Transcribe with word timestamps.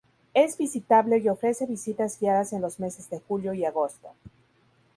Es 0.33 0.57
visitable 0.57 1.19
y 1.19 1.29
ofrece 1.29 1.67
visitas 1.67 2.19
guiadas 2.19 2.53
en 2.53 2.61
los 2.63 2.79
meses 2.79 3.07
de 3.11 3.19
julio 3.19 3.53
y 3.53 3.65
agosto. 3.65 4.07